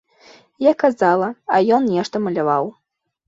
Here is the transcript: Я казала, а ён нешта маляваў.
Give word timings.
Я 0.67 0.71
казала, 0.83 1.29
а 1.57 1.61
ён 1.77 1.85
нешта 1.97 2.15
маляваў. 2.27 2.73